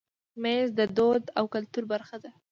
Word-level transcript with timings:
مېز 0.41 0.67
د 0.79 0.81
دود 0.97 1.23
او 1.37 1.45
کلتور 1.53 1.83
برخه 1.93 2.17
ده. 2.23 2.31